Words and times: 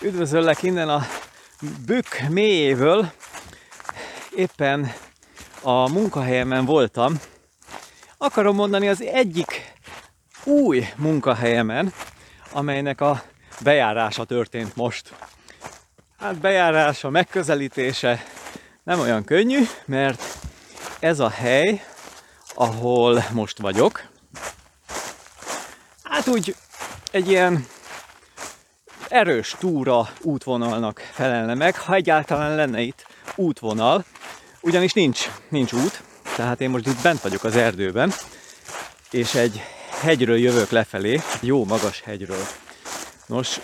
Üdvözöllek 0.00 0.62
innen 0.62 0.88
a 0.88 1.06
bükk 1.86 2.18
mélyéből. 2.28 3.12
Éppen 4.36 4.92
a 5.62 5.88
munkahelyemen 5.88 6.64
voltam. 6.64 7.20
Akarom 8.18 8.54
mondani 8.54 8.88
az 8.88 9.02
egyik 9.02 9.72
új 10.44 10.88
munkahelyemen, 10.96 11.92
amelynek 12.52 13.00
a 13.00 13.22
bejárása 13.60 14.24
történt 14.24 14.76
most. 14.76 15.14
Hát 16.18 16.36
bejárása, 16.36 17.10
megközelítése 17.10 18.24
nem 18.84 19.00
olyan 19.00 19.24
könnyű, 19.24 19.62
mert 19.86 20.22
ez 21.00 21.20
a 21.20 21.28
hely, 21.28 21.84
ahol 22.54 23.24
most 23.32 23.58
vagyok, 23.58 24.02
hát 26.02 26.26
úgy 26.26 26.54
egy 27.10 27.28
ilyen 27.28 27.66
erős 29.10 29.56
túra 29.58 30.08
útvonalnak 30.22 30.98
felelne 31.12 31.54
meg, 31.54 31.76
ha 31.76 31.94
egyáltalán 31.94 32.54
lenne 32.54 32.80
itt 32.80 33.06
útvonal, 33.34 34.04
ugyanis 34.60 34.92
nincs, 34.92 35.30
nincs 35.48 35.72
út, 35.72 36.02
tehát 36.36 36.60
én 36.60 36.70
most 36.70 36.86
itt 36.86 37.02
bent 37.02 37.20
vagyok 37.20 37.44
az 37.44 37.56
erdőben, 37.56 38.12
és 39.10 39.34
egy 39.34 39.62
hegyről 40.00 40.36
jövök 40.36 40.70
lefelé, 40.70 41.20
jó 41.40 41.64
magas 41.64 42.00
hegyről. 42.00 42.44
Nos, 43.26 43.60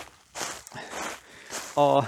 a, 1.73 2.03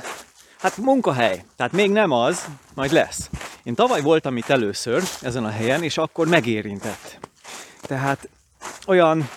hát 0.59 0.77
munkahely, 0.77 1.43
tehát 1.55 1.71
még 1.71 1.91
nem 1.91 2.11
az, 2.11 2.45
majd 2.73 2.91
lesz. 2.91 3.29
Én 3.63 3.75
tavaly 3.75 4.01
voltam 4.01 4.37
itt 4.37 4.49
először 4.49 5.03
ezen 5.21 5.45
a 5.45 5.49
helyen, 5.49 5.83
és 5.83 5.97
akkor 5.97 6.27
megérintett. 6.27 7.19
Tehát 7.81 8.29
olyan, 8.87 9.29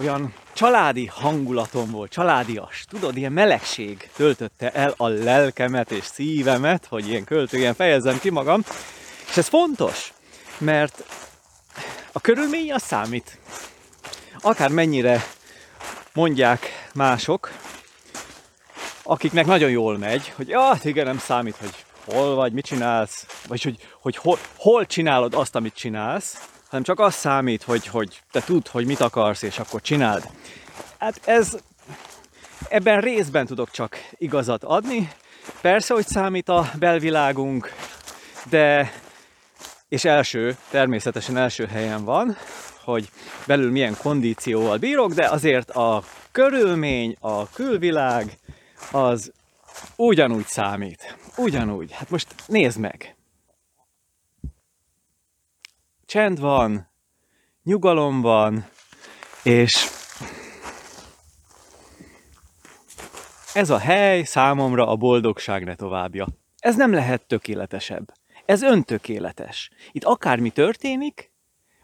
olyan 0.00 0.34
családi 0.52 1.06
hangulatom 1.06 1.90
volt, 1.90 2.10
családias. 2.10 2.84
Tudod, 2.88 3.16
ilyen 3.16 3.32
melegség 3.32 4.10
töltötte 4.16 4.70
el 4.70 4.94
a 4.96 5.08
lelkemet 5.08 5.90
és 5.90 6.04
szívemet, 6.04 6.86
hogy 6.86 7.08
ilyen 7.08 7.24
költően 7.24 7.74
fejezzem 7.74 8.18
ki 8.18 8.30
magam. 8.30 8.64
És 9.28 9.36
ez 9.36 9.48
fontos, 9.48 10.12
mert 10.58 11.04
a 12.12 12.20
körülmény 12.20 12.72
az 12.72 12.82
számít. 12.82 13.38
Akár 14.40 14.70
mennyire 14.70 15.24
mondják 16.12 16.88
mások, 16.94 17.52
akiknek 19.02 19.46
nagyon 19.46 19.70
jól 19.70 19.98
megy, 19.98 20.32
hogy 20.36 20.48
ja, 20.48 20.60
hát 20.60 20.84
igen, 20.84 21.06
nem 21.06 21.18
számít, 21.18 21.56
hogy 21.56 21.84
hol 22.04 22.34
vagy, 22.34 22.52
mit 22.52 22.64
csinálsz, 22.64 23.26
vagy 23.46 23.62
hogy, 23.62 23.88
hogy 24.00 24.16
hol, 24.16 24.38
hol 24.56 24.86
csinálod 24.86 25.34
azt, 25.34 25.54
amit 25.54 25.74
csinálsz, 25.74 26.49
hanem 26.70 26.84
csak 26.84 27.00
az 27.00 27.14
számít, 27.14 27.62
hogy, 27.62 27.86
hogy 27.86 28.20
te 28.30 28.40
tudd, 28.40 28.66
hogy 28.70 28.86
mit 28.86 29.00
akarsz, 29.00 29.42
és 29.42 29.58
akkor 29.58 29.80
csináld. 29.80 30.28
Hát 30.98 31.20
ez, 31.24 31.56
ebben 32.68 33.00
részben 33.00 33.46
tudok 33.46 33.70
csak 33.70 33.96
igazat 34.18 34.64
adni. 34.64 35.10
Persze, 35.60 35.94
hogy 35.94 36.06
számít 36.06 36.48
a 36.48 36.70
belvilágunk, 36.78 37.72
de, 38.48 38.92
és 39.88 40.04
első, 40.04 40.56
természetesen 40.70 41.36
első 41.36 41.66
helyen 41.66 42.04
van, 42.04 42.36
hogy 42.84 43.10
belül 43.46 43.70
milyen 43.70 43.96
kondícióval 43.96 44.76
bírok, 44.76 45.12
de 45.12 45.28
azért 45.28 45.70
a 45.70 46.02
körülmény, 46.32 47.16
a 47.20 47.50
külvilág, 47.50 48.38
az 48.90 49.32
ugyanúgy 49.96 50.46
számít. 50.46 51.16
Ugyanúgy. 51.36 51.92
Hát 51.92 52.10
most 52.10 52.34
nézd 52.46 52.78
meg. 52.78 53.14
Csend 56.10 56.40
van, 56.40 56.90
nyugalom 57.62 58.20
van, 58.20 58.66
és 59.42 59.86
ez 63.54 63.70
a 63.70 63.78
hely 63.78 64.22
számomra 64.22 64.88
a 64.88 64.96
boldogság 64.96 65.64
ne 65.64 65.74
továbbja. 65.74 66.26
Ez 66.58 66.76
nem 66.76 66.92
lehet 66.92 67.26
tökéletesebb. 67.26 68.12
Ez 68.44 68.62
öntökéletes. 68.62 69.70
Itt 69.92 70.04
akármi 70.04 70.50
történik, 70.50 71.32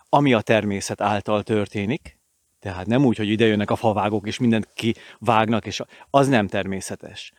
ami 0.08 0.32
a 0.32 0.40
természet 0.40 1.00
által 1.00 1.42
történik, 1.42 2.18
tehát 2.58 2.86
nem 2.86 3.04
úgy, 3.04 3.16
hogy 3.16 3.28
ide 3.28 3.46
jönnek 3.46 3.70
a 3.70 3.76
favágok, 3.76 4.26
és 4.26 4.38
mindent 4.38 4.68
kivágnak, 4.74 5.66
és 5.66 5.82
az 6.10 6.28
nem 6.28 6.46
természetes. 6.46 7.32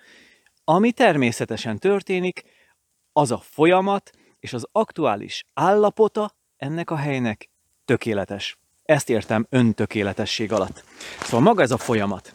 Ami 0.64 0.92
természetesen 0.92 1.80
történik, 1.80 2.44
az 3.12 3.32
a 3.32 3.38
folyamat 3.38 4.12
és 4.40 4.54
az 4.54 4.68
aktuális 4.72 5.44
állapota 5.54 6.36
ennek 6.58 6.92
a 6.92 6.96
helynek 6.96 7.50
tökéletes. 7.86 8.58
Ezt 8.84 9.10
értem 9.10 9.48
öntökéletesség 9.50 10.52
alatt. 10.52 10.84
Szóval 11.22 11.40
maga 11.40 11.62
ez 11.62 11.72
a 11.72 11.78
folyamat. 11.78 12.32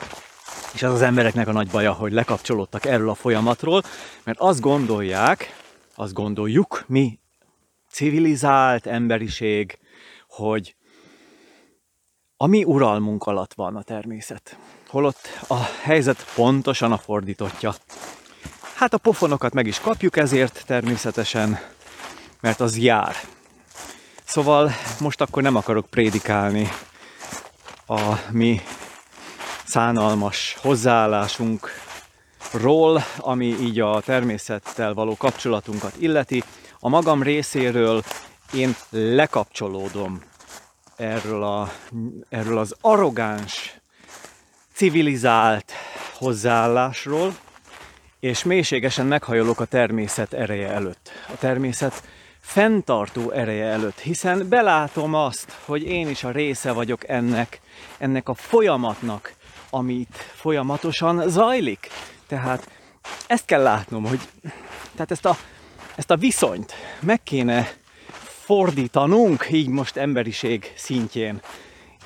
És 0.74 0.82
ez 0.82 0.92
az 0.92 1.02
embereknek 1.02 1.48
a 1.48 1.52
nagy 1.52 1.68
baja, 1.70 1.92
hogy 1.92 2.12
lekapcsolódtak 2.12 2.84
erről 2.84 3.08
a 3.08 3.14
folyamatról, 3.14 3.82
mert 4.24 4.38
azt 4.38 4.60
gondolják, 4.60 5.56
azt 5.94 6.12
gondoljuk 6.12 6.84
mi, 6.86 7.18
civilizált 7.90 8.86
emberiség, 8.86 9.78
hogy 10.28 10.76
a 12.36 12.46
mi 12.46 12.64
uralmunk 12.64 13.24
alatt 13.24 13.54
van 13.54 13.76
a 13.76 13.82
természet. 13.82 14.58
Holott 14.88 15.28
a 15.48 15.62
helyzet 15.82 16.26
pontosan 16.34 16.92
a 16.92 16.98
fordítottja. 16.98 17.74
Hát 18.74 18.94
a 18.94 18.98
pofonokat 18.98 19.52
meg 19.52 19.66
is 19.66 19.80
kapjuk 19.80 20.16
ezért 20.16 20.62
természetesen, 20.66 21.58
mert 22.40 22.60
az 22.60 22.78
jár. 22.78 23.14
Szóval 24.32 24.72
most 25.00 25.20
akkor 25.20 25.42
nem 25.42 25.56
akarok 25.56 25.86
prédikálni 25.86 26.68
a 27.86 28.00
mi 28.30 28.60
szánalmas 29.64 30.56
hozzáállásunkról, 30.60 33.02
ami 33.18 33.46
így 33.46 33.80
a 33.80 34.00
természettel 34.00 34.94
való 34.94 35.16
kapcsolatunkat 35.16 35.94
illeti. 35.98 36.44
A 36.80 36.88
magam 36.88 37.22
részéről 37.22 38.02
én 38.54 38.76
lekapcsolódom 38.90 40.22
erről, 40.96 41.42
a, 41.42 41.72
erről 42.28 42.58
az 42.58 42.76
arrogáns, 42.80 43.80
civilizált 44.74 45.72
hozzáállásról, 46.14 47.36
és 48.20 48.44
mélységesen 48.44 49.06
meghajolok 49.06 49.60
a 49.60 49.64
természet 49.64 50.32
ereje 50.32 50.68
előtt. 50.68 51.10
A 51.28 51.36
természet 51.38 52.02
fenntartó 52.42 53.30
ereje 53.30 53.64
előtt, 53.64 53.98
hiszen 53.98 54.48
belátom 54.48 55.14
azt, 55.14 55.56
hogy 55.64 55.82
én 55.82 56.08
is 56.08 56.24
a 56.24 56.30
része 56.30 56.72
vagyok 56.72 57.08
ennek, 57.08 57.60
ennek 57.98 58.28
a 58.28 58.34
folyamatnak, 58.34 59.34
amit 59.70 60.16
folyamatosan 60.34 61.28
zajlik. 61.28 61.90
Tehát 62.26 62.68
ezt 63.26 63.44
kell 63.44 63.62
látnom, 63.62 64.06
hogy 64.06 64.20
tehát 64.94 65.10
ezt 65.10 65.24
a, 65.24 65.36
ezt 65.94 66.10
a 66.10 66.16
viszonyt 66.16 66.74
meg 67.00 67.22
kéne 67.22 67.72
fordítanunk, 68.44 69.46
így 69.50 69.68
most 69.68 69.96
emberiség 69.96 70.72
szintjén. 70.76 71.40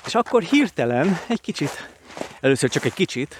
És 0.05 0.15
akkor 0.15 0.43
hirtelen 0.43 1.19
egy 1.27 1.41
kicsit, 1.41 1.89
először 2.39 2.69
csak 2.69 2.85
egy 2.85 2.93
kicsit, 2.93 3.37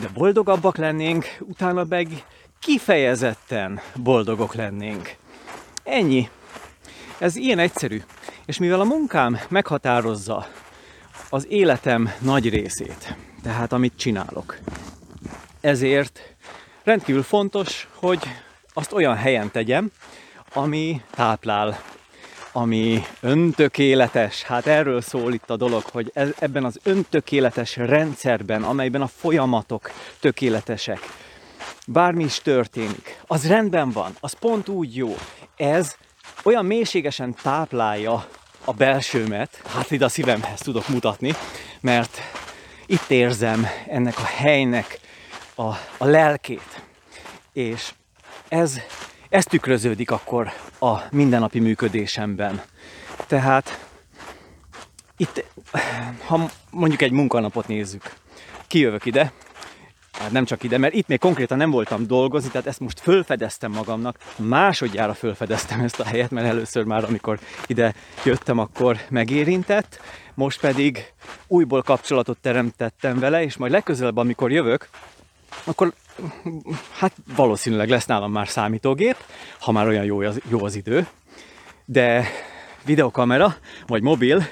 de 0.00 0.08
boldogabbak 0.14 0.76
lennénk, 0.76 1.36
utána 1.40 1.84
meg 1.88 2.24
kifejezetten 2.60 3.80
boldogok 3.94 4.54
lennénk. 4.54 5.16
Ennyi. 5.84 6.28
Ez 7.18 7.36
ilyen 7.36 7.58
egyszerű. 7.58 8.02
És 8.46 8.58
mivel 8.58 8.80
a 8.80 8.84
munkám 8.84 9.38
meghatározza 9.48 10.48
az 11.30 11.46
életem 11.48 12.10
nagy 12.18 12.48
részét, 12.48 13.16
tehát 13.42 13.72
amit 13.72 13.96
csinálok, 13.96 14.58
ezért 15.60 16.34
rendkívül 16.84 17.22
fontos, 17.22 17.88
hogy 17.94 18.18
azt 18.72 18.92
olyan 18.92 19.16
helyen 19.16 19.50
tegyem, 19.50 19.90
ami 20.52 21.02
táplál, 21.10 21.82
ami 22.52 23.02
öntökéletes. 23.20 24.42
Hát 24.42 24.66
erről 24.66 25.00
szól 25.00 25.32
itt 25.32 25.50
a 25.50 25.56
dolog, 25.56 25.82
hogy 25.82 26.12
ebben 26.38 26.64
az 26.64 26.80
öntökéletes 26.82 27.76
rendszerben, 27.76 28.62
amelyben 28.62 29.02
a 29.02 29.06
folyamatok 29.06 29.90
tökéletesek, 30.20 30.98
bármi 31.86 32.24
is 32.24 32.38
történik, 32.38 33.20
az 33.26 33.46
rendben 33.48 33.90
van, 33.90 34.12
az 34.20 34.32
pont 34.32 34.68
úgy 34.68 34.96
jó. 34.96 35.16
Ez 35.60 35.96
olyan 36.42 36.64
mélységesen 36.64 37.34
táplálja 37.42 38.26
a 38.64 38.72
belsőmet, 38.72 39.62
hát 39.66 39.90
ide 39.90 40.04
a 40.04 40.08
szívemhez 40.08 40.60
tudok 40.60 40.88
mutatni, 40.88 41.34
mert 41.80 42.20
itt 42.86 43.10
érzem 43.10 43.66
ennek 43.88 44.18
a 44.18 44.24
helynek 44.24 45.00
a, 45.54 45.62
a 45.98 46.04
lelkét. 46.04 46.82
És 47.52 47.92
ez, 48.48 48.80
ez 49.28 49.44
tükröződik 49.44 50.10
akkor 50.10 50.52
a 50.78 50.96
mindennapi 51.10 51.58
működésemben. 51.58 52.62
Tehát 53.26 53.86
itt, 55.16 55.44
ha 56.26 56.50
mondjuk 56.70 57.02
egy 57.02 57.12
munkanapot 57.12 57.68
nézzük, 57.68 58.12
kijövök 58.66 59.04
ide, 59.04 59.32
hát 60.20 60.30
nem 60.30 60.44
csak 60.44 60.62
ide, 60.62 60.78
mert 60.78 60.94
itt 60.94 61.08
még 61.08 61.18
konkrétan 61.18 61.58
nem 61.58 61.70
voltam 61.70 62.06
dolgozni, 62.06 62.50
tehát 62.50 62.66
ezt 62.66 62.80
most 62.80 63.00
fölfedeztem 63.00 63.72
magamnak, 63.72 64.18
másodjára 64.36 65.14
fölfedeztem 65.14 65.80
ezt 65.80 66.00
a 66.00 66.04
helyet, 66.04 66.30
mert 66.30 66.46
először 66.46 66.84
már, 66.84 67.04
amikor 67.04 67.38
ide 67.66 67.94
jöttem, 68.24 68.58
akkor 68.58 68.96
megérintett, 69.08 70.00
most 70.34 70.60
pedig 70.60 71.12
újból 71.46 71.82
kapcsolatot 71.82 72.38
teremtettem 72.38 73.18
vele, 73.18 73.42
és 73.42 73.56
majd 73.56 73.72
legközelebb, 73.72 74.16
amikor 74.16 74.52
jövök, 74.52 74.88
akkor 75.64 75.92
hát 76.98 77.12
valószínűleg 77.36 77.88
lesz 77.88 78.06
nálam 78.06 78.32
már 78.32 78.48
számítógép, 78.48 79.16
ha 79.60 79.72
már 79.72 79.86
olyan 79.86 80.04
jó 80.04 80.20
az, 80.20 80.40
jó 80.48 80.64
az 80.64 80.74
idő, 80.74 81.06
de 81.84 82.26
videokamera 82.84 83.56
vagy 83.86 84.02
mobil 84.02 84.46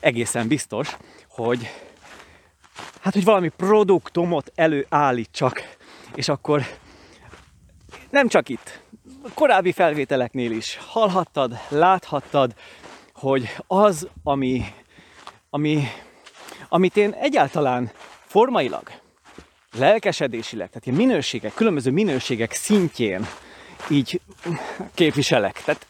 egészen 0.00 0.48
biztos, 0.48 0.96
hogy 1.28 1.70
hát, 3.04 3.12
hogy 3.12 3.24
valami 3.24 3.48
produktumot 3.48 4.52
előállítsak, 4.54 5.76
és 6.14 6.28
akkor 6.28 6.62
nem 8.10 8.28
csak 8.28 8.48
itt, 8.48 8.80
korábbi 9.34 9.72
felvételeknél 9.72 10.50
is. 10.50 10.78
Hallhattad, 10.86 11.58
láthattad, 11.68 12.54
hogy 13.14 13.56
az, 13.66 14.08
ami, 14.22 14.64
ami, 15.50 15.86
amit 16.68 16.96
én 16.96 17.12
egyáltalán 17.12 17.90
formailag, 18.26 18.90
lelkesedésileg, 19.78 20.68
tehát 20.68 20.86
ilyen 20.86 20.98
minőségek, 20.98 21.54
különböző 21.54 21.90
minőségek 21.90 22.52
szintjén 22.52 23.26
így 23.88 24.20
képviselek. 24.94 25.62
Tehát 25.64 25.86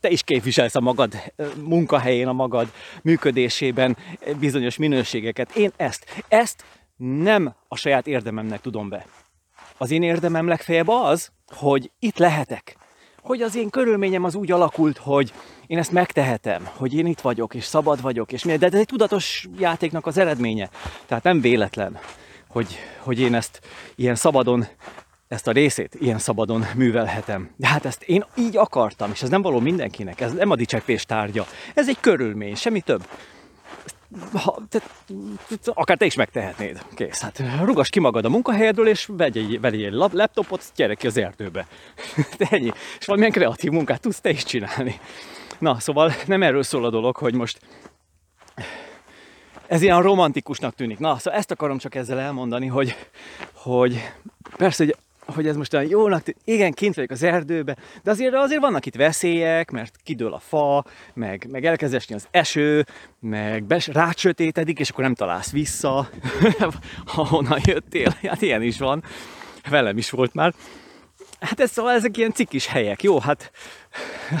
te 0.00 0.08
is 0.08 0.22
képviselsz 0.22 0.74
a 0.74 0.80
magad 0.80 1.14
munkahelyén, 1.62 2.26
a 2.26 2.32
magad 2.32 2.72
működésében 3.02 3.96
bizonyos 4.38 4.76
minőségeket. 4.76 5.56
Én 5.56 5.72
ezt, 5.76 6.24
ezt 6.28 6.64
nem 6.96 7.54
a 7.68 7.76
saját 7.76 8.06
érdememnek 8.06 8.60
tudom 8.60 8.88
be. 8.88 9.06
Az 9.78 9.90
én 9.90 10.02
érdemem 10.02 10.48
legfeljebb 10.48 10.88
az, 10.88 11.30
hogy 11.46 11.90
itt 11.98 12.18
lehetek. 12.18 12.76
Hogy 13.22 13.42
az 13.42 13.56
én 13.56 13.70
körülményem 13.70 14.24
az 14.24 14.34
úgy 14.34 14.52
alakult, 14.52 14.98
hogy 14.98 15.32
én 15.66 15.78
ezt 15.78 15.92
megtehetem, 15.92 16.68
hogy 16.76 16.94
én 16.94 17.06
itt 17.06 17.20
vagyok, 17.20 17.54
és 17.54 17.64
szabad 17.64 18.00
vagyok, 18.00 18.32
és 18.32 18.44
miért, 18.44 18.60
de 18.60 18.66
ez 18.66 18.74
egy 18.74 18.86
tudatos 18.86 19.46
játéknak 19.58 20.06
az 20.06 20.18
eredménye. 20.18 20.70
Tehát 21.06 21.24
nem 21.24 21.40
véletlen, 21.40 21.98
hogy, 22.48 22.76
hogy 22.98 23.20
én 23.20 23.34
ezt 23.34 23.60
ilyen 23.94 24.14
szabadon 24.14 24.66
ezt 25.28 25.46
a 25.46 25.52
részét 25.52 25.94
ilyen 25.94 26.18
szabadon 26.18 26.64
művelhetem. 26.74 27.50
De 27.56 27.66
hát 27.66 27.84
ezt 27.84 28.02
én 28.02 28.24
így 28.36 28.56
akartam, 28.56 29.10
és 29.10 29.22
ez 29.22 29.28
nem 29.28 29.42
való 29.42 29.60
mindenkinek, 29.60 30.20
ez 30.20 30.32
nem 30.32 30.50
a 30.50 30.56
dicsepés 30.56 31.04
tárgya. 31.04 31.46
Ez 31.74 31.88
egy 31.88 32.00
körülmény, 32.00 32.54
semmi 32.54 32.80
több. 32.80 33.08
Ha, 34.32 34.58
te, 34.68 34.80
akár 35.74 35.96
te 35.96 36.04
is 36.04 36.14
megtehetnéd. 36.14 36.82
Kész. 36.94 37.20
Hát 37.20 37.42
rugas 37.64 37.88
ki 37.88 38.00
magad 38.00 38.24
a 38.24 38.28
munkahelyedről, 38.28 38.88
és 38.88 39.08
vegy 39.16 39.36
egy, 39.36 39.60
vegy 39.60 39.82
egy 39.82 39.92
laptopot, 39.92 40.72
gyere 40.76 40.94
ki 40.94 41.06
az 41.06 41.16
erdőbe. 41.16 41.66
De 42.38 42.46
ennyi. 42.50 42.72
És 42.98 43.06
valamilyen 43.06 43.32
kreatív 43.32 43.70
munkát 43.70 44.00
tudsz 44.00 44.20
te 44.20 44.30
is 44.30 44.44
csinálni. 44.44 45.00
Na, 45.58 45.80
szóval 45.80 46.12
nem 46.26 46.42
erről 46.42 46.62
szól 46.62 46.84
a 46.84 46.90
dolog, 46.90 47.16
hogy 47.16 47.34
most 47.34 47.58
ez 49.66 49.82
ilyen 49.82 50.02
romantikusnak 50.02 50.74
tűnik. 50.74 50.98
Na, 50.98 51.18
szóval 51.18 51.38
ezt 51.38 51.50
akarom 51.50 51.78
csak 51.78 51.94
ezzel 51.94 52.18
elmondani, 52.18 52.66
hogy, 52.66 52.96
hogy 53.52 54.12
persze, 54.56 54.84
hogy 54.84 54.96
hogy 55.26 55.46
ez 55.46 55.56
most 55.56 55.74
olyan 55.74 55.88
jónak 55.88 56.22
tűnik, 56.22 56.40
igen, 56.44 56.72
kint 56.72 56.94
vagyok 56.94 57.10
az 57.10 57.22
erdőbe, 57.22 57.76
de 58.02 58.10
azért, 58.10 58.34
azért 58.34 58.60
vannak 58.60 58.86
itt 58.86 58.94
veszélyek, 58.94 59.70
mert 59.70 59.94
kidől 60.04 60.32
a 60.32 60.38
fa, 60.38 60.84
meg, 61.14 61.46
meg 61.50 61.64
elkezd 61.64 61.94
esni 61.94 62.14
az 62.14 62.26
eső, 62.30 62.86
meg 63.20 63.64
bes, 63.64 63.86
rátsötétedik, 63.86 64.78
és 64.78 64.90
akkor 64.90 65.04
nem 65.04 65.14
találsz 65.14 65.50
vissza, 65.50 66.08
ahonnan 67.14 67.60
jöttél. 67.64 68.16
Hát 68.22 68.42
ilyen 68.42 68.62
is 68.62 68.78
van. 68.78 69.02
Velem 69.70 69.98
is 69.98 70.10
volt 70.10 70.34
már. 70.34 70.54
Hát 71.40 71.60
ez, 71.60 71.70
szóval 71.70 71.92
ezek 71.92 72.16
ilyen 72.16 72.32
cikis 72.32 72.66
helyek. 72.66 73.02
Jó, 73.02 73.18
hát 73.18 73.50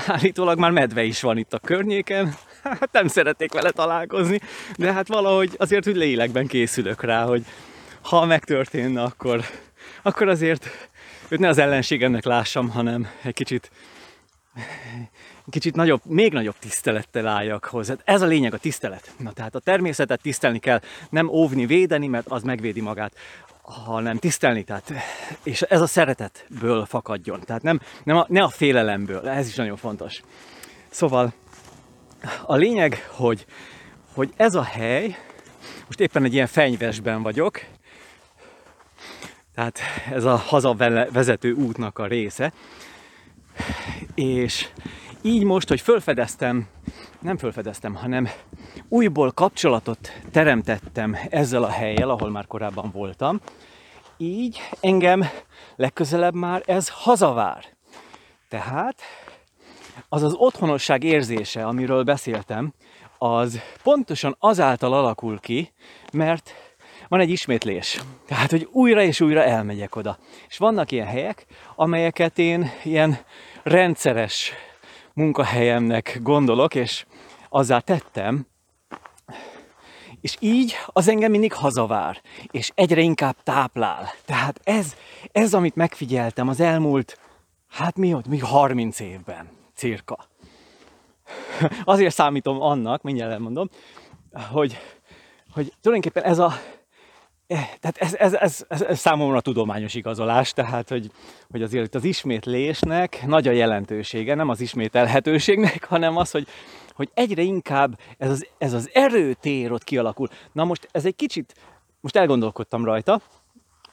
állítólag 0.06 0.58
már 0.58 0.70
medve 0.70 1.02
is 1.02 1.20
van 1.20 1.38
itt 1.38 1.52
a 1.52 1.58
környéken. 1.58 2.34
Hát 2.62 2.88
nem 2.92 3.06
szeretnék 3.06 3.52
vele 3.52 3.70
találkozni, 3.70 4.40
de 4.76 4.92
hát 4.92 5.08
valahogy 5.08 5.54
azért, 5.56 5.84
hogy 5.84 5.96
lélekben 5.96 6.46
készülök 6.46 7.02
rá, 7.02 7.24
hogy 7.24 7.44
ha 8.02 8.24
megtörténne, 8.24 9.02
akkor 9.02 9.44
akkor 10.06 10.28
azért 10.28 10.88
őt 11.28 11.38
ne 11.38 11.48
az 11.48 11.58
ellenségemnek 11.58 12.24
lássam, 12.24 12.68
hanem 12.68 13.08
egy 13.22 13.34
kicsit 13.34 13.70
kicsit 15.50 15.74
nagyobb, 15.74 16.00
még 16.04 16.32
nagyobb 16.32 16.58
tisztelettel 16.58 17.26
álljak 17.26 17.64
hozzá. 17.64 17.94
Ez 18.04 18.22
a 18.22 18.26
lényeg, 18.26 18.54
a 18.54 18.58
tisztelet. 18.58 19.12
Na 19.18 19.32
tehát 19.32 19.54
a 19.54 19.58
természetet 19.58 20.20
tisztelni 20.20 20.58
kell, 20.58 20.80
nem 21.10 21.28
óvni, 21.28 21.66
védeni, 21.66 22.06
mert 22.06 22.26
az 22.28 22.42
megvédi 22.42 22.80
magát, 22.80 23.12
hanem 23.62 24.16
tisztelni, 24.16 24.62
tehát, 24.62 24.92
és 25.42 25.62
ez 25.62 25.80
a 25.80 25.86
szeretetből 25.86 26.84
fakadjon. 26.84 27.40
Tehát 27.40 27.62
nem, 27.62 27.80
nem 28.04 28.16
a, 28.16 28.26
ne 28.28 28.42
a 28.42 28.48
félelemből, 28.48 29.28
ez 29.28 29.48
is 29.48 29.54
nagyon 29.54 29.76
fontos. 29.76 30.22
Szóval 30.90 31.32
a 32.42 32.54
lényeg, 32.54 33.06
hogy, 33.10 33.46
hogy 34.14 34.32
ez 34.36 34.54
a 34.54 34.62
hely, 34.62 35.16
most 35.86 36.00
éppen 36.00 36.24
egy 36.24 36.34
ilyen 36.34 36.46
fenyvesben 36.46 37.22
vagyok, 37.22 37.60
tehát 39.56 39.78
ez 40.10 40.24
a 40.24 40.36
hazavezető 40.36 41.52
útnak 41.52 41.98
a 41.98 42.06
része. 42.06 42.52
És 44.14 44.68
így 45.22 45.44
most, 45.44 45.68
hogy 45.68 45.80
fölfedeztem, 45.80 46.66
nem 47.20 47.36
fölfedeztem, 47.36 47.94
hanem 47.94 48.28
újból 48.88 49.30
kapcsolatot 49.30 50.12
teremtettem 50.30 51.16
ezzel 51.30 51.62
a 51.62 51.70
helyjel, 51.70 52.10
ahol 52.10 52.30
már 52.30 52.46
korábban 52.46 52.90
voltam, 52.92 53.40
így 54.16 54.60
engem 54.80 55.24
legközelebb 55.76 56.34
már 56.34 56.62
ez 56.66 56.88
hazavár. 56.88 57.64
Tehát 58.48 59.00
az 60.08 60.22
az 60.22 60.34
otthonosság 60.34 61.02
érzése, 61.02 61.66
amiről 61.66 62.02
beszéltem, 62.02 62.72
az 63.18 63.60
pontosan 63.82 64.36
azáltal 64.38 64.92
alakul 64.92 65.40
ki, 65.40 65.72
mert 66.12 66.65
van 67.08 67.20
egy 67.20 67.30
ismétlés. 67.30 68.00
Tehát, 68.26 68.50
hogy 68.50 68.68
újra 68.72 69.02
és 69.02 69.20
újra 69.20 69.42
elmegyek 69.44 69.96
oda. 69.96 70.18
És 70.48 70.58
vannak 70.58 70.90
ilyen 70.90 71.06
helyek, 71.06 71.46
amelyeket 71.74 72.38
én 72.38 72.70
ilyen 72.84 73.18
rendszeres 73.62 74.52
munkahelyemnek 75.14 76.18
gondolok, 76.22 76.74
és 76.74 77.04
azzá 77.48 77.78
tettem, 77.78 78.46
és 80.20 80.36
így 80.40 80.74
az 80.86 81.08
engem 81.08 81.30
mindig 81.30 81.52
hazavár, 81.52 82.20
és 82.50 82.70
egyre 82.74 83.00
inkább 83.00 83.36
táplál. 83.42 84.10
Tehát 84.24 84.60
ez, 84.64 84.96
ez 85.32 85.54
amit 85.54 85.74
megfigyeltem 85.74 86.48
az 86.48 86.60
elmúlt, 86.60 87.18
hát 87.68 87.96
mi 87.96 88.14
ott, 88.14 88.26
mi 88.26 88.38
30 88.38 89.00
évben, 89.00 89.48
cirka. 89.74 90.18
Azért 91.84 92.14
számítom 92.14 92.62
annak, 92.62 93.02
mindjárt 93.02 93.32
elmondom, 93.32 93.68
hogy, 94.50 94.78
hogy 95.52 95.72
tulajdonképpen 95.80 96.30
ez 96.30 96.38
a, 96.38 96.52
tehát 97.46 97.96
ez, 97.98 98.14
ez, 98.14 98.34
ez, 98.34 98.64
ez, 98.68 98.82
ez 98.82 98.98
számomra 98.98 99.40
tudományos 99.40 99.94
igazolás, 99.94 100.52
tehát 100.52 100.88
hogy, 100.88 101.10
hogy 101.50 101.62
azért 101.62 101.94
az 101.94 102.04
ismétlésnek 102.04 103.26
nagy 103.26 103.48
a 103.48 103.50
jelentősége, 103.50 104.34
nem 104.34 104.48
az 104.48 104.60
ismételhetőségnek, 104.60 105.84
hanem 105.94 106.16
az, 106.16 106.30
hogy, 106.30 106.46
hogy 106.92 107.10
egyre 107.14 107.42
inkább 107.42 107.98
ez 108.18 108.30
az, 108.30 108.48
ez 108.58 108.72
az 108.72 108.90
erőtér 108.92 109.72
ott 109.72 109.84
kialakul. 109.84 110.28
Na 110.52 110.64
most 110.64 110.88
ez 110.92 111.04
egy 111.04 111.16
kicsit, 111.16 111.54
most 112.00 112.16
elgondolkodtam 112.16 112.84
rajta, 112.84 113.20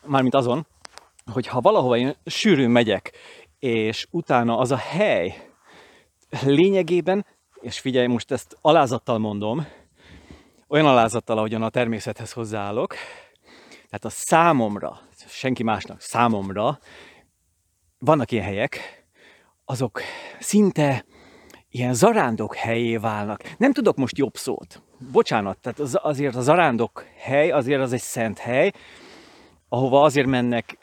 mármint 0.05 0.35
azon, 0.35 0.67
hogy 1.31 1.47
ha 1.47 1.61
valahova 1.61 1.97
én 1.97 2.15
sűrűn 2.25 2.69
megyek, 2.69 3.11
és 3.59 4.07
utána 4.11 4.57
az 4.57 4.71
a 4.71 4.77
hely 4.77 5.49
lényegében, 6.41 7.25
és 7.61 7.79
figyelj, 7.79 8.07
most 8.07 8.31
ezt 8.31 8.57
alázattal 8.61 9.17
mondom, 9.17 9.67
olyan 10.67 10.85
alázattal, 10.85 11.37
ahogyan 11.37 11.63
a 11.63 11.69
természethez 11.69 12.31
hozzáállok, 12.31 12.95
tehát 13.93 14.17
a 14.17 14.21
számomra, 14.25 14.99
senki 15.27 15.63
másnak, 15.63 16.01
számomra 16.01 16.79
vannak 17.97 18.31
ilyen 18.31 18.45
helyek, 18.45 19.05
azok 19.65 20.01
szinte 20.39 21.05
ilyen 21.69 21.93
zarándok 21.93 22.55
helyé 22.55 22.97
válnak. 22.97 23.55
Nem 23.57 23.73
tudok 23.73 23.95
most 23.97 24.17
jobb 24.17 24.35
szót. 24.35 24.81
Bocsánat, 25.11 25.57
tehát 25.57 25.79
az, 25.79 25.99
azért 26.01 26.35
a 26.35 26.41
zarándok 26.41 27.05
hely, 27.17 27.51
azért 27.51 27.81
az 27.81 27.93
egy 27.93 28.01
szent 28.01 28.37
hely, 28.37 28.71
ahova 29.69 30.01
azért 30.01 30.27
mennek 30.27 30.77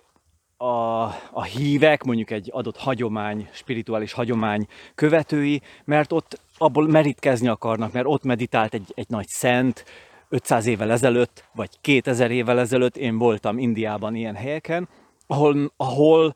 a, 0.57 1.03
a 1.31 1.43
hívek, 1.43 2.03
mondjuk 2.03 2.31
egy 2.31 2.49
adott 2.53 2.77
hagyomány, 2.77 3.49
spirituális 3.53 4.13
hagyomány 4.13 4.67
követői, 4.95 5.63
mert 5.85 6.13
ott 6.13 6.41
abból 6.59 6.89
merítkezni 6.89 7.49
akarnak, 7.49 7.93
mert 7.93 8.07
ott 8.07 8.23
meditált 8.23 8.75
egy, 8.75 8.93
egy 8.95 9.09
nagy 9.09 9.29
szent, 9.29 9.85
500 10.31 10.67
évvel 10.67 10.91
ezelőtt, 10.91 11.45
vagy 11.55 11.81
2000 11.81 12.31
évvel 12.31 12.59
ezelőtt 12.59 12.97
én 12.97 13.19
voltam 13.19 13.59
Indiában 13.59 14.15
ilyen 14.15 14.35
helyeken, 14.35 14.89
ahol, 15.27 15.73
ahol 15.77 16.35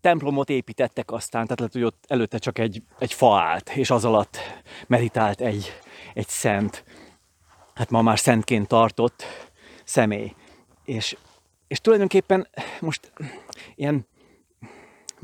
templomot 0.00 0.50
építettek 0.50 1.10
aztán, 1.10 1.42
tehát 1.42 1.58
lehet, 1.58 1.72
hogy 1.72 1.82
ott 1.82 2.04
előtte 2.06 2.38
csak 2.38 2.58
egy, 2.58 2.82
egy 2.98 3.12
fa 3.12 3.40
állt, 3.40 3.70
és 3.70 3.90
az 3.90 4.04
alatt 4.04 4.38
meditált 4.86 5.40
egy, 5.40 5.72
egy 6.14 6.28
szent, 6.28 6.84
hát 7.74 7.90
ma 7.90 8.02
már 8.02 8.18
szentként 8.18 8.68
tartott 8.68 9.24
személy. 9.84 10.34
És, 10.84 11.16
és 11.68 11.80
tulajdonképpen 11.80 12.48
most 12.80 13.12
ilyen 13.74 14.06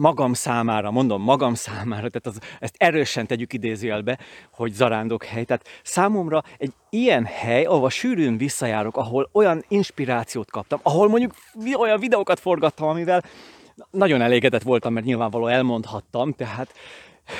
magam 0.00 0.32
számára, 0.32 0.90
mondom 0.90 1.22
magam 1.22 1.54
számára, 1.54 2.08
tehát 2.08 2.26
az, 2.26 2.38
ezt 2.60 2.74
erősen 2.78 3.26
tegyük 3.26 3.52
idézőjelbe, 3.52 4.18
hogy 4.50 4.72
zarándok 4.72 5.24
hely. 5.24 5.44
Tehát 5.44 5.68
számomra 5.82 6.42
egy 6.58 6.72
ilyen 6.90 7.24
hely, 7.24 7.64
ahova 7.64 7.90
sűrűn 7.90 8.36
visszajárok, 8.36 8.96
ahol 8.96 9.28
olyan 9.32 9.64
inspirációt 9.68 10.50
kaptam, 10.50 10.80
ahol 10.82 11.08
mondjuk 11.08 11.32
olyan 11.78 12.00
videókat 12.00 12.40
forgattam, 12.40 12.88
amivel 12.88 13.24
nagyon 13.90 14.20
elégedett 14.20 14.62
voltam, 14.62 14.92
mert 14.92 15.06
nyilvánvaló 15.06 15.46
elmondhattam, 15.46 16.32
tehát 16.32 16.74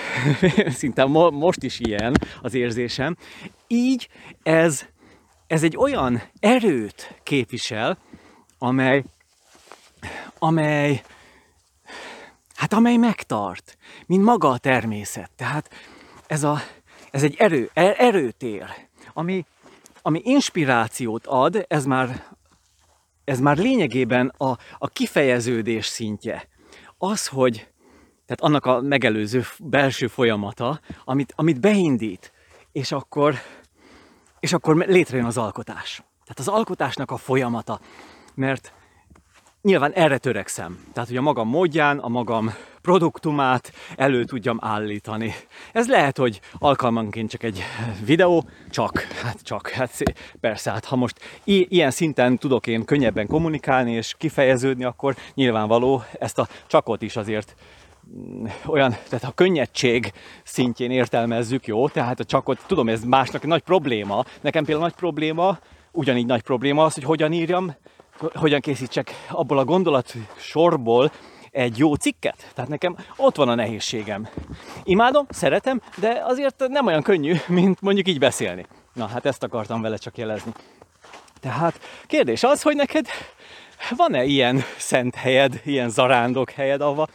szinte 0.81 1.05
mo- 1.05 1.33
most 1.33 1.63
is 1.63 1.81
ilyen 1.81 2.15
az 2.43 2.55
érzésem. 2.55 3.17
Így 3.67 4.09
ez, 4.43 4.87
ez 5.47 5.63
egy 5.63 5.77
olyan 5.77 6.23
erőt 6.41 7.21
képvisel, 7.23 7.99
amely, 8.59 9.05
amely, 10.39 11.03
hát 12.61 12.73
amely 12.73 12.97
megtart, 12.97 13.77
mint 14.07 14.25
maga 14.25 14.49
a 14.49 14.59
természet. 14.59 15.31
Tehát 15.37 15.71
ez, 16.27 16.43
a, 16.43 16.59
ez 17.11 17.23
egy 17.23 17.35
erő, 17.39 17.71
er, 17.73 17.95
erőtér, 17.99 18.65
ami, 19.13 19.45
ami 20.03 20.21
inspirációt 20.25 21.27
ad, 21.27 21.65
ez 21.69 21.85
már, 21.85 22.27
ez 23.25 23.41
már 23.41 23.57
lényegében 23.57 24.33
a, 24.37 24.51
a 24.79 24.89
kifejeződés 24.89 25.87
szintje. 25.87 26.49
Az, 26.99 27.27
hogy 27.27 27.69
tehát 28.27 28.41
annak 28.41 28.67
a 28.67 28.81
megelőző 28.81 29.45
belső 29.59 30.07
folyamata, 30.07 30.81
amit, 31.05 31.33
amit 31.37 31.61
beindít, 31.61 32.33
és 32.73 32.93
akkor, 32.93 33.35
és 34.41 34.53
akkor 34.53 34.77
létrejön 34.77 35.27
az 35.27 35.39
alkotás. 35.39 35.97
Tehát 35.97 36.39
az 36.39 36.49
alkotásnak 36.49 37.11
a 37.11 37.17
folyamata, 37.17 37.81
mert 38.35 38.73
nyilván 39.63 39.93
erre 39.93 40.19
törekszem. 40.19 40.85
Tehát, 40.93 41.09
hogy 41.09 41.19
a 41.19 41.23
magam 41.23 41.49
módján, 41.49 41.99
a 41.99 42.09
magam 42.09 42.55
produktumát 42.83 43.73
elő 43.97 44.25
tudjam 44.25 44.59
állítani. 44.63 45.35
Ez 45.73 45.89
lehet, 45.89 46.19
hogy 46.19 46.41
alkalmanként 46.59 47.31
csak 47.31 47.43
egy 47.43 47.63
videó, 48.05 48.45
csak, 48.71 49.01
hát 49.01 49.43
csak, 49.43 49.69
hát 49.69 50.03
persze, 50.41 50.71
hát 50.71 50.85
ha 50.85 50.97
most 50.97 51.41
i- 51.45 51.67
ilyen 51.69 51.91
szinten 51.91 52.39
tudok 52.39 52.67
én 52.67 52.85
könnyebben 52.85 53.27
kommunikálni 53.27 53.93
és 53.93 54.15
kifejeződni, 54.19 54.85
akkor 54.85 55.17
nyilvánvaló 55.35 56.03
ezt 56.19 56.39
a 56.39 56.49
csakot 56.67 57.03
is 57.03 57.17
azért 57.17 57.55
mm, 58.17 58.45
olyan, 58.67 58.91
tehát 59.09 59.25
a 59.25 59.33
könnyedség 59.35 60.13
szintjén 60.45 60.91
értelmezzük, 60.91 61.67
jó? 61.67 61.89
Tehát 61.89 62.21
a 62.21 62.25
csakot, 62.25 62.65
tudom, 62.67 62.89
ez 62.89 63.05
másnak 63.05 63.47
nagy 63.47 63.63
probléma. 63.63 64.25
Nekem 64.41 64.65
például 64.65 64.87
nagy 64.87 64.97
probléma, 64.97 65.59
ugyanígy 65.93 66.27
nagy 66.27 66.43
probléma 66.43 66.85
az, 66.85 66.95
hogy 66.95 67.05
hogyan 67.05 67.33
írjam 67.33 67.75
hogyan 68.35 68.61
készítsek 68.61 69.27
abból 69.29 69.59
a 69.59 69.65
gondolat 69.65 70.15
sorból 70.39 71.13
egy 71.51 71.79
jó 71.79 71.95
cikket. 71.95 72.51
Tehát 72.55 72.71
nekem 72.71 72.97
ott 73.17 73.37
van 73.37 73.49
a 73.49 73.55
nehézségem. 73.55 74.29
Imádom, 74.85 75.27
szeretem, 75.29 75.81
de 75.97 76.23
azért 76.25 76.69
nem 76.69 76.87
olyan 76.87 77.03
könnyű, 77.03 77.35
mint 77.47 77.81
mondjuk 77.81 78.09
így 78.09 78.19
beszélni. 78.19 78.67
Na, 78.93 79.07
hát 79.07 79.27
ezt 79.27 79.43
akartam 79.43 79.83
vele 79.83 79.97
csak 79.97 80.19
jelezni. 80.19 80.53
Tehát 81.41 81.81
kérdés 82.07 82.43
az, 82.43 82.63
hogy 82.63 82.77
neked 82.77 83.07
van-e 83.97 84.25
ilyen 84.25 84.63
szent 84.77 85.15
helyed, 85.15 85.61
ilyen 85.65 85.91
zarándok 85.91 86.51
helyed, 86.51 86.81
ahova 86.81 87.09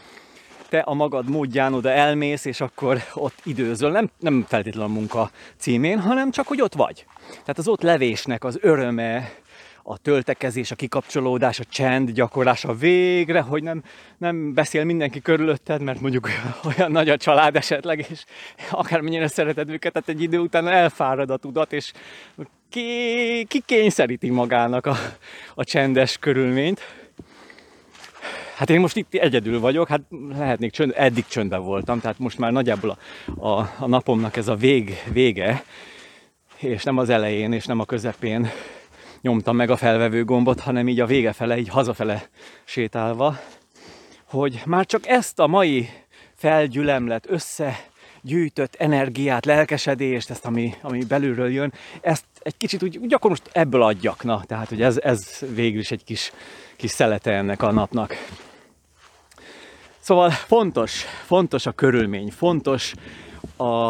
te 0.69 0.79
a 0.79 0.93
magad 0.93 1.29
módján 1.29 1.74
oda 1.74 1.89
elmész, 1.89 2.45
és 2.45 2.62
akkor 2.62 2.97
ott 3.13 3.39
időzöl, 3.43 3.91
nem, 3.91 4.09
nem 4.19 4.45
feltétlenül 4.47 4.89
a 4.89 4.93
munka 4.93 5.31
címén, 5.57 6.00
hanem 6.00 6.31
csak, 6.31 6.47
hogy 6.47 6.62
ott 6.62 6.74
vagy. 6.74 7.05
Tehát 7.29 7.57
az 7.57 7.67
ott 7.67 7.81
levésnek 7.81 8.43
az 8.43 8.57
öröme, 8.62 9.31
a 9.88 9.98
töltekezés, 9.98 10.72
a 10.72 10.75
kikapcsolódás, 10.75 11.60
a 11.60 11.63
csend 11.63 12.12
gyakorlása 12.12 12.74
végre, 12.74 13.42
hogy 13.42 13.63
nem, 13.63 13.84
nem 14.18 14.54
beszél 14.54 14.84
mindenki 14.84 15.22
körülötted, 15.22 15.82
mert 15.82 16.01
mondjuk 16.01 16.30
olyan 16.77 16.92
nagy 16.92 17.10
a 17.10 17.18
család 17.18 17.56
esetleg, 17.56 18.06
és 18.10 18.24
akármennyire 18.72 19.27
szereted 19.27 19.70
őket, 19.70 19.94
tehát 19.94 20.10
egy 20.10 20.22
idő 20.22 20.39
után 20.39 20.68
elfárad 20.68 21.30
a 21.30 21.38
tudat, 21.38 21.74
és 21.74 21.92
ki, 22.70 23.46
ki 23.48 23.62
kényszeríti 23.65 24.30
magának 24.30 24.86
a, 24.86 24.96
a 25.56 25.63
csendes 25.63 26.18
körülményt. 26.18 26.82
Hát 28.56 28.70
én 28.70 28.80
most 28.80 28.96
itt 28.96 29.13
egyedül 29.13 29.60
vagyok, 29.60 29.88
hát 29.88 30.01
lehetnék 30.38 30.72
csönd, 30.72 30.94
eddig 30.96 31.25
csöndben 31.25 31.63
voltam, 31.63 32.00
tehát 32.00 32.20
most 32.20 32.38
már 32.38 32.51
nagyjából 32.51 32.98
a, 33.36 33.48
a, 33.48 33.74
a 33.80 33.88
napomnak 33.88 34.38
ez 34.38 34.48
a 34.48 34.56
vég, 34.56 35.04
vége, 35.12 35.63
és 36.58 36.84
nem 36.84 36.98
az 36.98 37.10
elején, 37.10 37.54
és 37.54 37.65
nem 37.65 37.80
a 37.80 37.86
közepén 37.86 38.50
nyomtam 39.25 39.55
meg 39.55 39.70
a 39.70 39.75
felvevő 39.75 40.24
gombot, 40.24 40.60
hanem 40.60 40.88
így 40.88 41.00
a 41.00 41.05
vége 41.05 41.34
fele, 41.34 41.58
így 41.58 41.70
hazafele 41.70 42.29
sétálva, 42.63 43.39
hogy 44.24 44.62
már 44.65 44.86
csak 44.86 45.08
ezt 45.08 45.39
a 45.39 45.48
mai 45.48 45.89
felgyülemlet, 46.36 47.27
összegyűjtött 47.29 48.75
energiát, 48.75 49.46
lelkesedést, 49.46 50.29
ezt, 50.29 50.46
ami, 50.46 50.74
ami 50.82 51.05
belülről 51.05 51.51
jön, 51.51 51.74
ezt 52.01 52.25
egy 52.39 52.58
kicsit 52.58 52.84
úgy, 52.84 52.98
úgy 52.98 53.13
akkor 53.13 53.29
most 53.29 53.50
ebből 53.51 53.84
adjak, 53.84 54.24
na, 54.24 54.44
tehát, 54.48 54.70
hogy 54.70 54.82
ez, 54.82 54.98
ez 54.98 55.39
végül 55.53 55.79
is 55.79 55.91
egy 55.91 56.03
kis, 56.03 56.32
kis 56.75 56.91
szelete 56.91 57.32
ennek 57.32 57.62
a 57.62 57.72
napnak. 57.72 58.27
Szóval 60.00 60.29
fontos, 60.29 61.05
fontos 61.25 61.65
a 61.65 61.72
körülmény, 61.72 62.32
fontos 62.32 62.94
a, 63.55 63.89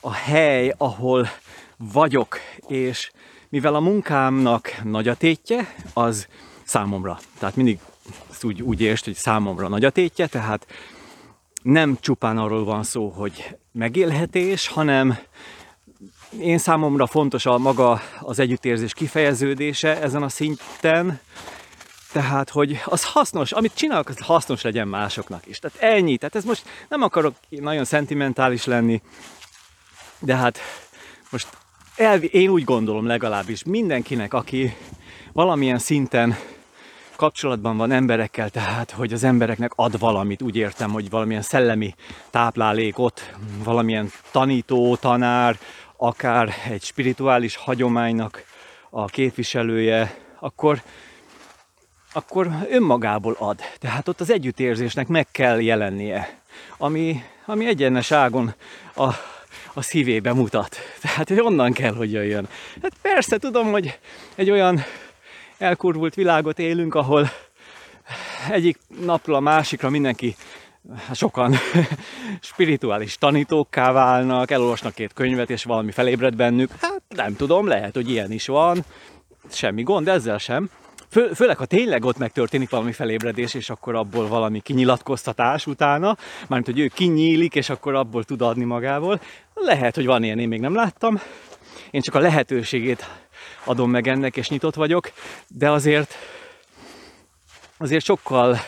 a 0.00 0.12
hely, 0.12 0.74
ahol 0.76 1.28
vagyok, 1.76 2.38
és 2.68 3.10
mivel 3.56 3.74
a 3.74 3.80
munkámnak 3.80 4.82
nagy 4.84 5.08
a 5.08 5.14
tétje, 5.14 5.74
az 5.92 6.26
számomra. 6.64 7.18
Tehát 7.38 7.56
mindig 7.56 7.78
úgy, 8.42 8.62
úgy 8.62 8.80
értsd, 8.80 9.04
hogy 9.04 9.14
számomra 9.14 9.68
nagy 9.68 9.84
a 9.84 9.90
tétje, 9.90 10.26
tehát 10.26 10.66
nem 11.62 11.96
csupán 12.00 12.38
arról 12.38 12.64
van 12.64 12.82
szó, 12.82 13.08
hogy 13.08 13.56
megélhetés, 13.72 14.68
hanem 14.68 15.18
én 16.40 16.58
számomra 16.58 17.06
fontos 17.06 17.46
a 17.46 17.58
maga 17.58 18.00
az 18.20 18.38
együttérzés 18.38 18.92
kifejeződése 18.94 20.00
ezen 20.00 20.22
a 20.22 20.28
szinten, 20.28 21.20
tehát, 22.12 22.50
hogy 22.50 22.80
az 22.84 23.04
hasznos, 23.04 23.52
amit 23.52 23.74
csinálok, 23.74 24.08
az 24.08 24.18
hasznos 24.18 24.62
legyen 24.62 24.88
másoknak 24.88 25.46
is. 25.46 25.58
Tehát 25.58 25.78
ennyi. 25.94 26.16
Tehát 26.16 26.34
ez 26.34 26.44
most 26.44 26.64
nem 26.88 27.02
akarok 27.02 27.34
nagyon 27.48 27.84
szentimentális 27.84 28.64
lenni, 28.64 29.02
de 30.18 30.36
hát 30.36 30.58
most 31.30 31.48
elvi, 31.96 32.28
én 32.32 32.48
úgy 32.48 32.64
gondolom 32.64 33.06
legalábbis 33.06 33.64
mindenkinek, 33.64 34.34
aki 34.34 34.76
valamilyen 35.32 35.78
szinten 35.78 36.36
kapcsolatban 37.16 37.76
van 37.76 37.90
emberekkel, 37.90 38.50
tehát 38.50 38.90
hogy 38.90 39.12
az 39.12 39.24
embereknek 39.24 39.72
ad 39.74 39.98
valamit, 39.98 40.42
úgy 40.42 40.56
értem, 40.56 40.90
hogy 40.90 41.10
valamilyen 41.10 41.42
szellemi 41.42 41.94
táplálékot, 42.30 43.34
valamilyen 43.64 44.10
tanító, 44.30 44.96
tanár, 44.96 45.58
akár 45.96 46.54
egy 46.70 46.82
spirituális 46.82 47.56
hagyománynak 47.56 48.44
a 48.90 49.04
képviselője, 49.04 50.18
akkor, 50.40 50.82
akkor 52.12 52.48
önmagából 52.70 53.36
ad. 53.38 53.60
Tehát 53.78 54.08
ott 54.08 54.20
az 54.20 54.30
együttérzésnek 54.30 55.08
meg 55.08 55.26
kell 55.30 55.60
jelennie, 55.60 56.38
ami, 56.78 57.22
ami 57.46 57.66
egyenes 57.66 58.12
ágon 58.12 58.54
a 58.96 59.10
a 59.76 59.82
szívébe 59.82 60.32
mutat. 60.32 60.76
Tehát, 61.00 61.28
hogy 61.28 61.40
onnan 61.40 61.72
kell, 61.72 61.94
hogy 61.94 62.12
jöjjön. 62.12 62.48
Hát 62.82 62.92
persze, 63.02 63.38
tudom, 63.38 63.70
hogy 63.70 63.98
egy 64.34 64.50
olyan 64.50 64.82
elkurvult 65.58 66.14
világot 66.14 66.58
élünk, 66.58 66.94
ahol 66.94 67.30
egyik 68.50 68.78
napról 69.04 69.36
a 69.36 69.40
másikra 69.40 69.90
mindenki 69.90 70.36
hát 71.06 71.16
sokan 71.16 71.54
spirituális 72.40 73.18
tanítókká 73.18 73.92
válnak, 73.92 74.50
elolvasnak 74.50 74.94
két 74.94 75.12
könyvet, 75.12 75.50
és 75.50 75.64
valami 75.64 75.90
felébred 75.90 76.36
bennük. 76.36 76.70
Hát 76.80 77.02
nem 77.08 77.36
tudom, 77.36 77.66
lehet, 77.66 77.94
hogy 77.94 78.10
ilyen 78.10 78.32
is 78.32 78.46
van. 78.46 78.84
Semmi 79.50 79.82
gond 79.82 80.08
ezzel 80.08 80.38
sem. 80.38 80.70
Fő, 81.10 81.32
főleg, 81.34 81.56
ha 81.56 81.64
tényleg 81.64 82.04
ott 82.04 82.18
megtörténik 82.18 82.70
valami 82.70 82.92
felébredés, 82.92 83.54
és 83.54 83.70
akkor 83.70 83.94
abból 83.94 84.28
valami 84.28 84.60
kinyilatkoztatás 84.60 85.66
utána, 85.66 86.16
mármint, 86.48 86.66
hogy 86.66 86.78
ő 86.78 86.86
kinyílik, 86.94 87.54
és 87.54 87.70
akkor 87.70 87.94
abból 87.94 88.24
tud 88.24 88.42
adni 88.42 88.64
magából. 88.64 89.20
Lehet, 89.60 89.94
hogy 89.94 90.06
van 90.06 90.22
ilyen, 90.22 90.38
én 90.38 90.48
még 90.48 90.60
nem 90.60 90.74
láttam. 90.74 91.20
Én 91.90 92.00
csak 92.00 92.14
a 92.14 92.18
lehetőségét 92.18 93.06
adom 93.64 93.90
meg 93.90 94.08
ennek, 94.08 94.36
és 94.36 94.48
nyitott 94.48 94.74
vagyok, 94.74 95.12
de 95.48 95.70
azért, 95.70 96.14
azért 97.78 98.04
sokkal 98.04 98.58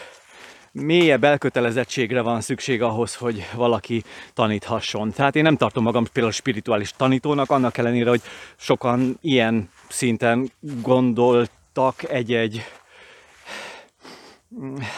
mélyebb 0.73 1.25
elkötelezettségre 1.25 2.21
van 2.21 2.41
szükség 2.41 2.83
ahhoz, 2.83 3.15
hogy 3.15 3.49
valaki 3.55 4.03
taníthasson. 4.35 5.13
Tehát 5.13 5.37
én 5.37 5.43
nem 5.43 5.57
tartom 5.57 5.83
magam 5.83 6.07
például 6.13 6.35
spirituális 6.35 6.93
tanítónak, 6.97 7.51
annak 7.51 7.77
ellenére, 7.77 8.09
hogy 8.09 8.23
sokan 8.57 9.19
ilyen 9.21 9.71
szinten 9.89 10.53
gondolt 10.83 11.51
voltak 11.79 12.11
egy-egy 12.11 12.65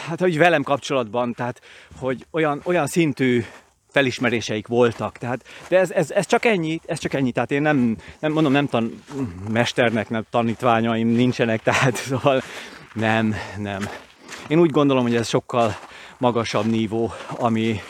hát 0.07 0.19
hogy 0.19 0.37
velem 0.37 0.63
kapcsolatban, 0.63 1.33
tehát 1.33 1.61
hogy 1.99 2.25
olyan, 2.31 2.61
olyan 2.63 2.87
szintű 2.87 3.45
felismeréseik 3.91 4.67
voltak. 4.67 5.17
Tehát, 5.17 5.43
de 5.67 5.79
ez, 5.79 5.91
ez, 5.91 6.11
ez, 6.11 6.25
csak 6.25 6.45
ennyi, 6.45 6.79
ez 6.85 6.99
csak 6.99 7.13
ennyi, 7.13 7.31
tehát 7.31 7.51
én 7.51 7.61
nem, 7.61 7.97
nem 8.19 8.31
mondom, 8.31 8.51
nem 8.51 8.67
tan, 8.67 9.03
mesternek, 9.51 10.09
nem 10.09 10.23
tanítványaim 10.29 11.07
nincsenek, 11.07 11.61
tehát 11.61 11.95
szóval 12.09 12.41
nem, 12.93 13.35
nem. 13.57 13.89
Én 14.47 14.59
úgy 14.59 14.71
gondolom, 14.71 15.03
hogy 15.03 15.15
ez 15.15 15.27
sokkal 15.27 15.75
magasabb 16.17 16.65
nívó, 16.65 17.11
ami, 17.27 17.81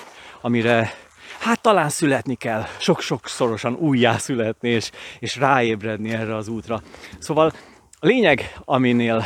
amire 0.41 0.93
hát 1.39 1.62
talán 1.62 1.89
születni 1.89 2.36
kell, 2.36 2.65
sok-sokszorosan 2.79 3.74
újjá 3.74 4.17
születni, 4.17 4.70
és, 4.70 4.91
és 5.20 5.36
ráébredni 5.36 6.12
erre 6.12 6.36
az 6.36 6.48
útra. 6.48 6.81
Szóval 7.20 7.53
a 8.00 8.05
lényeg, 8.05 8.53
aminél, 8.65 9.25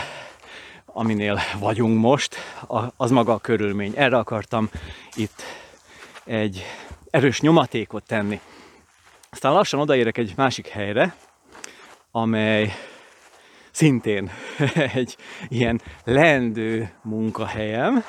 aminél 0.86 1.40
vagyunk 1.60 2.00
most, 2.00 2.36
az 2.98 3.12
maga 3.12 3.34
a 3.34 3.38
körülmény. 3.38 3.94
Erre 3.96 4.18
akartam 4.18 4.70
itt 5.16 5.44
egy 6.26 6.66
erős 7.10 7.42
nyomatékot 7.42 8.04
tenni. 8.04 8.40
Aztán 9.30 9.54
lassan 9.54 9.80
odaérek 9.80 10.18
egy 10.18 10.34
másik 10.36 10.68
helyre, 10.68 11.16
amely 12.12 12.74
szintén 13.72 14.32
egy 14.94 15.18
ilyen 15.48 15.82
lendő 16.04 16.94
munkahelyem. 17.02 18.04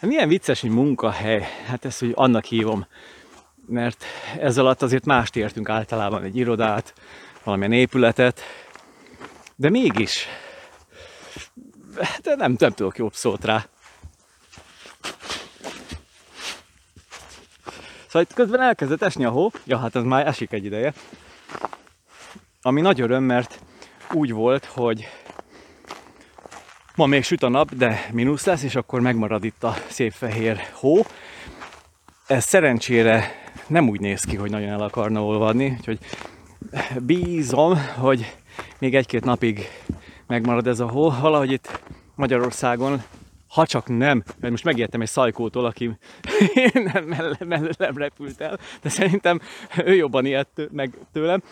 Milyen 0.00 0.28
vicces, 0.28 0.60
hogy 0.60 0.70
munkahely, 0.70 1.46
hát 1.66 1.84
ezt 1.84 2.00
hogy 2.00 2.12
annak 2.14 2.44
hívom, 2.44 2.86
mert 3.66 4.04
ez 4.38 4.58
alatt 4.58 4.82
azért 4.82 5.04
mást 5.04 5.36
értünk 5.36 5.68
általában, 5.68 6.22
egy 6.22 6.36
irodát, 6.36 6.94
valamilyen 7.44 7.72
épületet, 7.72 8.40
de 9.56 9.70
mégis, 9.70 10.26
de 12.22 12.34
nem, 12.34 12.54
nem 12.58 12.70
tudok 12.70 12.98
jobb 12.98 13.14
szót 13.14 13.44
rá. 13.44 13.66
Szóval 18.10 18.28
itt 18.30 18.34
közben 18.34 18.60
elkezdett 18.60 19.02
esni 19.02 19.24
a 19.24 19.30
hó, 19.30 19.50
ja 19.64 19.78
hát 19.78 19.96
ez 19.96 20.02
már 20.02 20.26
esik 20.26 20.52
egy 20.52 20.64
ideje, 20.64 20.92
ami 22.62 22.80
nagy 22.80 23.00
öröm, 23.00 23.22
mert 23.22 23.60
úgy 24.12 24.32
volt, 24.32 24.64
hogy 24.64 25.08
ma 26.94 27.06
még 27.06 27.24
süt 27.24 27.42
a 27.42 27.48
nap, 27.48 27.74
de 27.74 28.06
mínusz 28.12 28.44
lesz, 28.44 28.62
és 28.62 28.74
akkor 28.74 29.00
megmarad 29.00 29.44
itt 29.44 29.64
a 29.64 29.74
szép 29.88 30.12
fehér 30.12 30.60
hó. 30.72 31.04
Ez 32.26 32.44
szerencsére 32.44 33.30
nem 33.66 33.88
úgy 33.88 34.00
néz 34.00 34.22
ki, 34.22 34.36
hogy 34.36 34.50
nagyon 34.50 34.68
el 34.68 34.82
akarna 34.82 35.24
olvadni, 35.24 35.76
úgyhogy 35.78 35.98
bízom, 36.98 37.78
hogy 37.98 38.36
még 38.78 38.94
egy-két 38.94 39.24
napig 39.24 39.68
megmarad 40.26 40.66
ez 40.66 40.80
a 40.80 40.88
hó. 40.88 41.10
Valahogy 41.10 41.52
itt 41.52 41.80
Magyarországon, 42.14 43.02
ha 43.50 43.66
csak 43.66 43.88
nem, 43.88 44.22
mert 44.40 44.50
most 44.50 44.64
megértem 44.64 45.00
egy 45.00 45.08
szajkótól, 45.08 45.64
aki 45.64 45.90
nem 46.92 47.04
mellem 47.38 47.96
repült 47.96 48.40
el, 48.40 48.58
de 48.82 48.88
szerintem 48.88 49.40
ő 49.84 49.94
jobban 49.94 50.26
ilyet 50.26 50.68
meg 50.70 50.98
tőlem. 51.12 51.42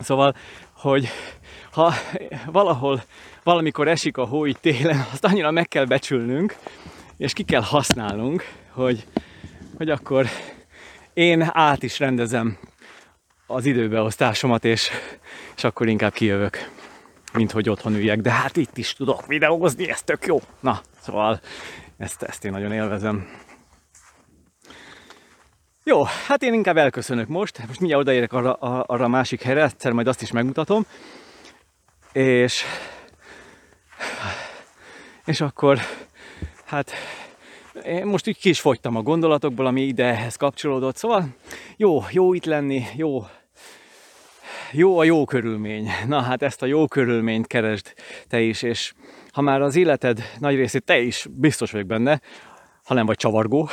Szóval, 0.00 0.36
hogy 0.72 1.08
ha 1.72 1.92
valahol 2.46 3.02
valamikor 3.42 3.88
esik 3.88 4.16
a 4.16 4.24
hó 4.24 4.46
így 4.46 4.58
télen, 4.60 5.06
azt 5.12 5.24
annyira 5.24 5.50
meg 5.50 5.68
kell 5.68 5.84
becsülnünk, 5.84 6.56
és 7.16 7.32
ki 7.32 7.42
kell 7.42 7.62
használnunk, 7.62 8.44
hogy, 8.70 9.06
hogy 9.76 9.90
akkor 9.90 10.26
én 11.12 11.50
át 11.52 11.82
is 11.82 11.98
rendezem 11.98 12.58
az 13.46 13.64
időbeosztásomat, 13.64 14.64
és, 14.64 14.90
és 15.56 15.64
akkor 15.64 15.88
inkább 15.88 16.12
kijövök, 16.12 16.70
mint 17.32 17.50
hogy 17.50 17.68
otthon 17.68 17.94
üljek. 17.94 18.20
De 18.20 18.30
hát 18.30 18.56
itt 18.56 18.76
is 18.76 18.92
tudok 18.92 19.26
videózni, 19.26 19.90
ez 19.90 20.02
tök 20.02 20.26
jó. 20.26 20.40
Na, 20.60 20.80
szóval 21.00 21.40
ezt, 21.98 22.22
ezt 22.22 22.44
én 22.44 22.50
nagyon 22.50 22.72
élvezem. 22.72 23.28
Jó, 25.84 26.02
hát 26.02 26.42
én 26.42 26.52
inkább 26.52 26.76
elköszönök 26.76 27.28
most. 27.28 27.66
Most 27.66 27.78
mindjárt 27.78 28.02
odaérek 28.02 28.32
arra, 28.32 28.52
arra 28.82 29.04
a 29.04 29.08
másik 29.08 29.42
helyre, 29.42 29.62
egyszer 29.62 29.92
majd 29.92 30.06
azt 30.06 30.22
is 30.22 30.30
megmutatom. 30.30 30.86
És, 32.12 32.62
és 35.24 35.40
akkor, 35.40 35.78
hát 36.64 36.92
én 37.84 38.06
most 38.06 38.26
így 38.26 38.38
ki 38.38 38.48
is 38.48 38.60
fogytam 38.60 38.96
a 38.96 39.02
gondolatokból, 39.02 39.66
ami 39.66 39.82
ide 39.82 40.04
ehhez 40.04 40.36
kapcsolódott. 40.36 40.96
Szóval 40.96 41.26
jó, 41.76 42.04
jó 42.10 42.34
itt 42.34 42.44
lenni, 42.44 42.84
jó, 42.96 43.26
jó 44.72 44.98
a 44.98 45.04
jó 45.04 45.24
körülmény. 45.24 45.88
Na 46.06 46.20
hát 46.20 46.42
ezt 46.42 46.62
a 46.62 46.66
jó 46.66 46.86
körülményt 46.86 47.46
keresd 47.46 47.94
te 48.28 48.40
is, 48.40 48.62
és 48.62 48.92
ha 49.32 49.40
már 49.40 49.60
az 49.62 49.76
életed 49.76 50.22
nagy 50.38 50.54
részét 50.54 50.84
te 50.84 51.00
is 51.00 51.26
biztos 51.30 51.70
vagyok 51.70 51.86
benne, 51.86 52.20
ha 52.84 52.94
nem 52.94 53.06
vagy 53.06 53.16
csavargó, 53.16 53.68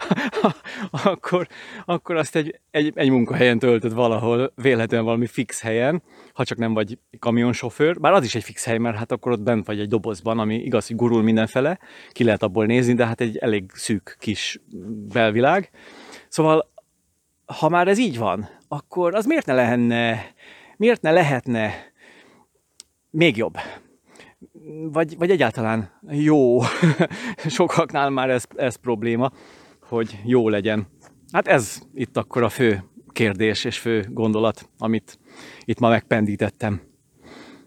akkor, 1.04 1.46
akkor 1.84 2.16
azt 2.16 2.36
egy, 2.36 2.60
egy, 2.70 2.92
egy 2.94 3.10
munkahelyen 3.10 3.58
töltöd 3.58 3.94
valahol, 3.94 4.52
véletlenül 4.54 5.06
valami 5.06 5.26
fix 5.26 5.60
helyen, 5.60 6.02
ha 6.32 6.44
csak 6.44 6.58
nem 6.58 6.74
vagy 6.74 6.98
kamionsofőr, 7.18 8.00
bár 8.00 8.12
az 8.12 8.24
is 8.24 8.34
egy 8.34 8.44
fix 8.44 8.64
hely, 8.64 8.78
mert 8.78 8.96
hát 8.96 9.12
akkor 9.12 9.32
ott 9.32 9.42
bent 9.42 9.66
vagy 9.66 9.80
egy 9.80 9.88
dobozban, 9.88 10.38
ami 10.38 10.54
igaz, 10.54 10.86
hogy 10.86 10.96
gurul 10.96 11.22
mindenfele, 11.22 11.78
ki 12.10 12.24
lehet 12.24 12.42
abból 12.42 12.66
nézni, 12.66 12.94
de 12.94 13.06
hát 13.06 13.20
egy 13.20 13.36
elég 13.36 13.70
szűk 13.74 14.16
kis 14.18 14.60
belvilág. 15.12 15.70
Szóval, 16.28 16.70
ha 17.46 17.68
már 17.68 17.88
ez 17.88 17.98
így 17.98 18.18
van, 18.18 18.48
akkor 18.68 19.14
az 19.14 19.26
miért 19.26 19.46
ne 19.46 19.54
lehenne, 19.54 20.34
miért 20.76 21.02
ne 21.02 21.10
lehetne 21.10 21.74
még 23.10 23.36
jobb? 23.36 23.54
vagy, 24.92 25.18
vagy 25.18 25.30
egyáltalán 25.30 25.90
jó. 26.08 26.60
Sokaknál 27.46 28.10
már 28.10 28.30
ez, 28.30 28.44
ez 28.56 28.76
probléma, 28.76 29.32
hogy 29.82 30.20
jó 30.24 30.48
legyen. 30.48 30.86
Hát 31.32 31.48
ez 31.48 31.80
itt 31.94 32.16
akkor 32.16 32.42
a 32.42 32.48
fő 32.48 32.84
kérdés 33.12 33.64
és 33.64 33.78
fő 33.78 34.06
gondolat, 34.10 34.68
amit 34.78 35.18
itt 35.64 35.78
ma 35.78 35.88
megpendítettem. 35.88 36.80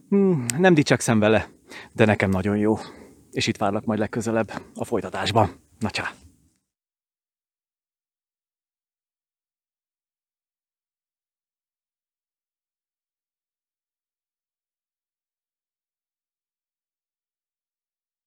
Hmm, 0.09 0.45
nem 0.57 0.73
dicsekszem 0.73 1.19
vele, 1.19 1.49
de 1.93 2.05
nekem 2.05 2.29
nagyon 2.29 2.57
jó. 2.57 2.77
És 3.31 3.47
itt 3.47 3.57
várlak 3.57 3.85
majd 3.85 3.99
legközelebb 3.99 4.51
a 4.75 4.85
folytatásban. 4.85 5.49
Na 5.79 5.89
csá! 5.89 6.11